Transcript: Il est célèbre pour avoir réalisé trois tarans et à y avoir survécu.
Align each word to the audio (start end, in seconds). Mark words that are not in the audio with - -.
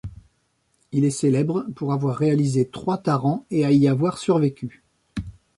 Il 0.91 1.05
est 1.05 1.11
célèbre 1.11 1.67
pour 1.75 1.93
avoir 1.93 2.17
réalisé 2.17 2.67
trois 2.67 2.97
tarans 2.97 3.45
et 3.51 3.65
à 3.65 3.71
y 3.71 3.87
avoir 3.87 4.17
survécu. 4.17 4.81